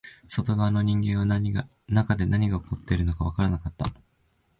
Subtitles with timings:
[0.27, 3.85] 外側の人間は中で何が起きているのかわからなかった